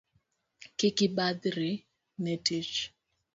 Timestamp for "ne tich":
2.23-2.75